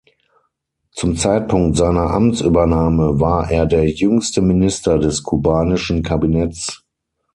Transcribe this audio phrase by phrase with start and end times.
[0.93, 6.83] Zum Zeitpunkt seiner Amtsübernahme war er der jüngste Minister des kubanischen Kabinetts.